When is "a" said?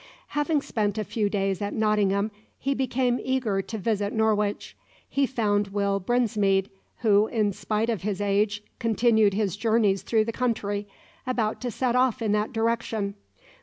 0.97-1.03